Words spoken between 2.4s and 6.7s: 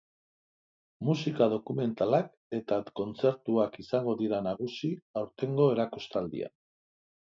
eta kontzertuak izango dira nagusi aurtengo erakustaldian.